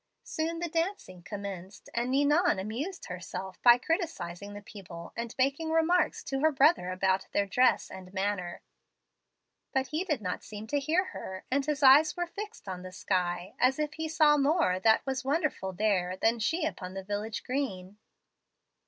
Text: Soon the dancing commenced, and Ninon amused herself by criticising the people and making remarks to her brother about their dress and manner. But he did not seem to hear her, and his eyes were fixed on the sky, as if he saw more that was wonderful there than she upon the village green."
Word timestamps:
Soon 0.23 0.57
the 0.57 0.67
dancing 0.67 1.21
commenced, 1.21 1.87
and 1.93 2.09
Ninon 2.09 2.57
amused 2.57 3.05
herself 3.05 3.61
by 3.61 3.77
criticising 3.77 4.53
the 4.53 4.61
people 4.63 5.13
and 5.15 5.35
making 5.37 5.69
remarks 5.69 6.23
to 6.23 6.39
her 6.39 6.51
brother 6.51 6.89
about 6.89 7.27
their 7.33 7.45
dress 7.45 7.91
and 7.91 8.11
manner. 8.11 8.63
But 9.73 9.89
he 9.89 10.03
did 10.03 10.19
not 10.19 10.43
seem 10.43 10.65
to 10.69 10.79
hear 10.79 11.03
her, 11.13 11.45
and 11.51 11.63
his 11.63 11.83
eyes 11.83 12.17
were 12.17 12.25
fixed 12.25 12.67
on 12.67 12.81
the 12.81 12.91
sky, 12.91 13.53
as 13.59 13.77
if 13.77 13.93
he 13.93 14.07
saw 14.09 14.37
more 14.37 14.79
that 14.79 15.05
was 15.05 15.23
wonderful 15.23 15.71
there 15.71 16.17
than 16.17 16.39
she 16.39 16.65
upon 16.65 16.95
the 16.95 17.03
village 17.03 17.43
green." 17.43 17.99